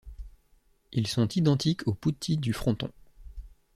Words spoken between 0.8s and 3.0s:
Ils sont identiques aux putti du fronton.